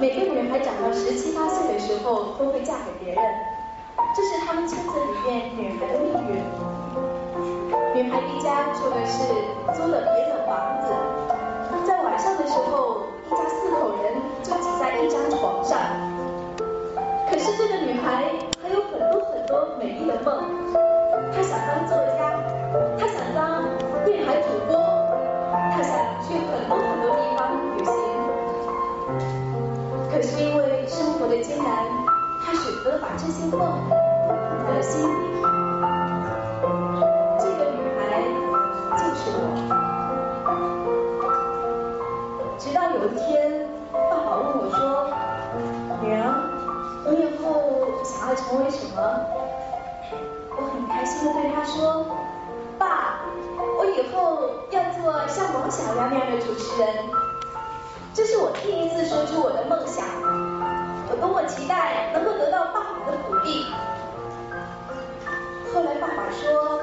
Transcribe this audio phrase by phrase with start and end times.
[0.00, 3.24] 每个女孩长到十七八岁的时候都会嫁给别人，
[4.14, 6.38] 这是他们村子里面女孩的命运。
[7.96, 9.24] 女孩一家住的是
[9.74, 10.86] 租了别人的房子，
[11.84, 14.14] 在晚上的时候，一家四口人
[14.44, 15.76] 就挤在一张床上。
[17.28, 18.30] 可是这个女孩
[18.62, 20.70] 还有很多很多美丽的梦，
[21.34, 22.17] 她想当作家，
[31.28, 31.66] 的艰难，
[32.44, 35.06] 他选择了把这些梦藏在了心里。
[37.38, 38.00] 这个女孩
[38.96, 39.40] 就是我。
[42.58, 44.80] 直到有一天，爸爸问我说
[46.02, 46.24] ：“女儿。”
[47.08, 47.44] 你以后
[48.04, 49.00] 想要成为什么？
[50.50, 52.04] 我很开心的对他说
[52.78, 53.20] ：“爸，
[53.78, 56.88] 我以后要做像王小丫那样的主持人。”
[58.12, 60.04] 这是我第一次说出我的梦想，
[61.10, 63.64] 我多么期待能够得到爸爸的鼓励。
[65.72, 66.82] 后来爸爸说：“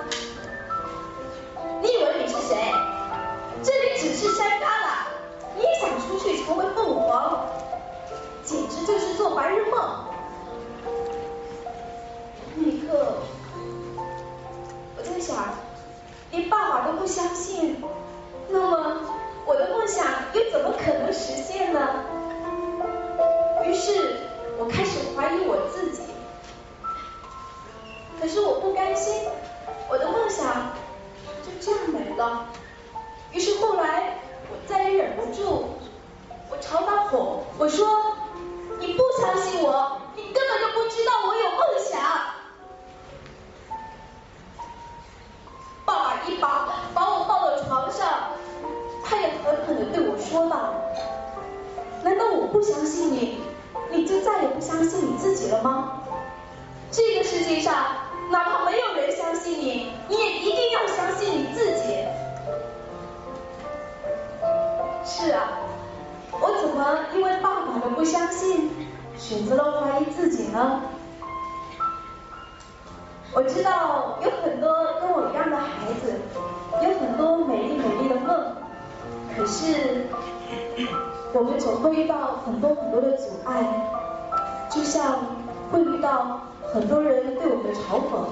[52.56, 53.38] 不相信你，
[53.92, 56.04] 你就再也不相信你自己了吗？
[56.90, 57.76] 这个世界上，
[58.32, 62.06] 哪怕没有人相信你，你也一定要相信你自己。”
[65.04, 65.60] 是啊，
[66.32, 68.72] 我怎么因为爸爸的不相信，
[69.18, 70.82] 选择了怀疑自己呢？
[73.34, 76.22] 我知道有很多跟我一样的孩子，
[76.82, 78.56] 有很多美丽美丽的梦，
[79.36, 80.08] 可是
[81.36, 83.62] 我们总会遇到很多很多的阻碍，
[84.70, 85.20] 就像
[85.70, 86.40] 会遇到
[86.72, 88.24] 很多人对我们的嘲讽，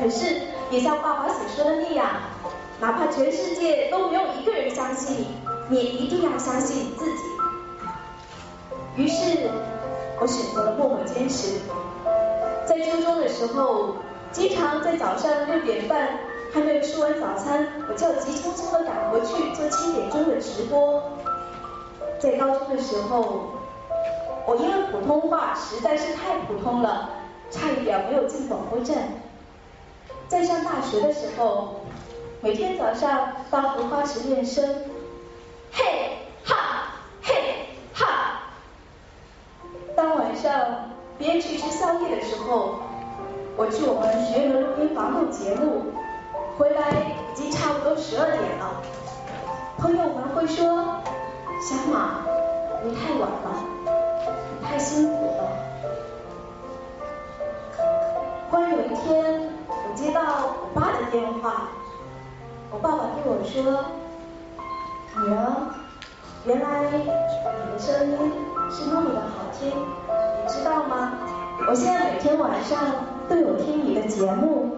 [0.00, 0.42] 可是
[0.72, 2.04] 也像爸爸所说的那样，
[2.80, 5.24] 哪怕全世界都没有一个人相信
[5.68, 7.22] 你，你也一定要相信自己。
[8.96, 9.48] 于是，
[10.20, 11.60] 我选择了默默坚持，
[12.66, 13.94] 在初中的时候。
[14.32, 16.18] 经常在早上六点半
[16.52, 21.00] 还没有吃完早餐，我就急匆匆的赶回去做七点钟的直播。
[22.18, 23.50] 在高中的时候，
[24.46, 27.10] 我因为普通话实在是太普通了，
[27.50, 28.96] 差一点没有进广播站。
[30.28, 31.76] 在上大学的时候，
[32.40, 34.82] 每天早上到荷花池练声，
[35.72, 35.84] 嘿
[36.44, 37.34] 哈嘿
[37.92, 38.42] 哈。
[39.94, 42.76] 当晚上别人去吃宵夜的时候。
[43.58, 45.84] 我去我们学院的录音房录节目，
[46.58, 46.90] 回来
[47.32, 48.82] 已经差不多十二点了。
[49.78, 51.00] 朋友们会说
[51.60, 52.20] ：“小马，
[52.84, 55.42] 你太晚了，你太辛苦了。”
[58.50, 61.68] 忽然有一天，我接到我爸的电话，
[62.70, 63.84] 我爸爸对我说
[65.24, 65.36] ：“女儿，
[66.44, 67.04] 原来你
[67.72, 68.16] 的声音
[68.70, 71.12] 是那么的好听，你知道吗？
[71.68, 72.78] 我现在每天晚上。”
[73.28, 74.76] 都有听你的节目，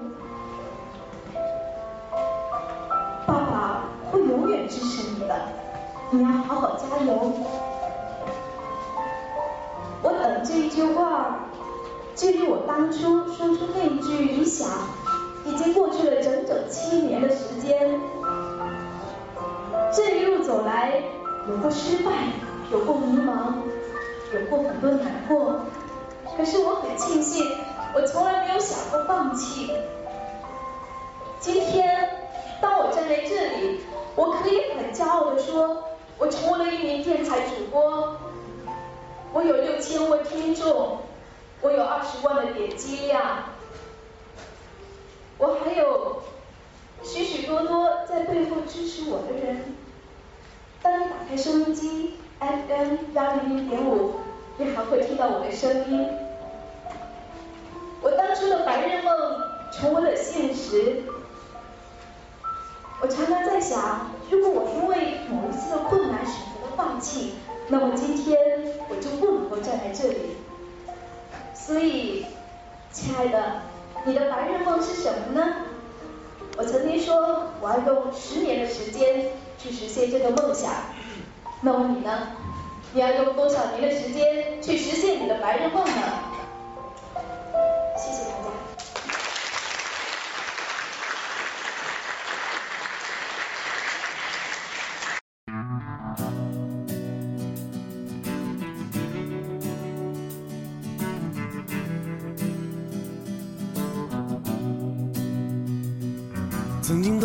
[6.10, 7.32] 你要好好加油。
[10.02, 11.48] 我等这一句话，
[12.16, 14.69] 距离我当初说出那一句理想，
[15.44, 18.00] 已经过去了整整七年的时间。
[19.92, 21.02] 这一路走来，
[21.48, 22.10] 有过失败，
[22.70, 23.54] 有过迷茫，
[24.32, 25.56] 有过很多难过，
[26.37, 27.44] 可是我很庆幸。
[27.94, 29.70] 我从来没有想过放弃。
[31.40, 32.08] 今天，
[32.60, 33.81] 当我站在这里，
[34.14, 35.84] 我可以很骄傲的说，
[36.19, 38.17] 我成为了一名电台主播。
[39.32, 40.99] 我有六千位听众，
[41.61, 43.44] 我有二十万的点击量，
[45.37, 46.23] 我还有
[47.03, 49.75] 许许多多在背后支持我的人。
[50.82, 54.15] 当你打开收音机 FM 幺零零点五，
[54.56, 56.09] 你还会听到我的声音。
[58.00, 61.03] 我当初的白日梦成为了现实。
[63.00, 67.34] 我常常在想，如果我因为某一次的困难选择了放弃，
[67.69, 68.36] 那么今天
[68.88, 70.36] 我就不能够站在这里。
[71.54, 72.26] 所以，
[72.92, 73.62] 亲爱的，
[74.04, 75.56] 你的白日梦是什么呢？
[76.56, 80.72] 我曾经说我要用十年的时间去实现这个梦想。
[81.62, 82.28] 那么你呢？
[82.94, 85.92] 你要用多少年的时间去实现你的白日梦呢？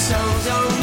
[0.00, 0.16] So
[0.46, 0.79] don't.